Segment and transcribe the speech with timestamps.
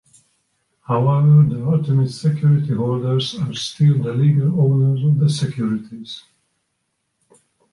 [0.87, 6.23] However, the ultimate security holders are still the legal owners of the securities.